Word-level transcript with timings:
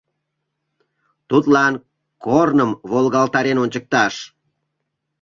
Тудлан 1.29 1.73
корным 2.25 2.71
волгалтарен 2.91 3.57
ончыкташ... 3.63 4.15